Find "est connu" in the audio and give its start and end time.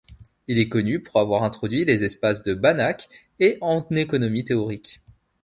0.57-0.99